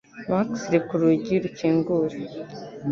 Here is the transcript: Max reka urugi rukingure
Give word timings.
Max 0.29 0.49
reka 0.73 0.91
urugi 0.95 1.35
rukingure 1.43 2.17